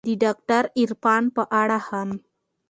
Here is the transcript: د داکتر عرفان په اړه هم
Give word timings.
د 0.07 0.09
داکتر 0.25 0.63
عرفان 0.81 1.23
په 1.35 1.43
اړه 1.61 1.79
هم 1.87 2.09